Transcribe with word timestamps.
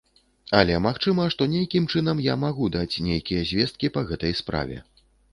Але 0.59 0.77
магчыма, 0.83 1.25
што 1.33 1.47
нейкім 1.55 1.83
чынам 1.93 2.23
я 2.27 2.37
магу 2.45 2.69
даць 2.75 3.01
нейкія 3.09 3.43
звесткі 3.51 3.91
па 3.99 4.03
гэтай 4.13 4.33
справе. 4.41 4.79